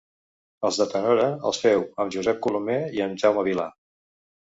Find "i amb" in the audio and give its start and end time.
2.99-3.21